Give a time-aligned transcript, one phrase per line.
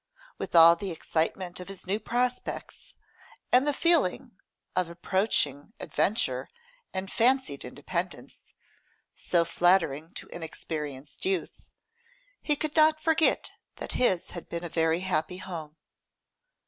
[0.39, 2.95] With all the excitement of his new prospects,
[3.51, 4.31] and the feeling
[4.75, 6.49] of approaching adventure
[6.91, 8.51] and fancied independence,
[9.13, 11.69] so flattering to inexperienced youth,
[12.41, 15.77] he could not forget that his had been a very happy home.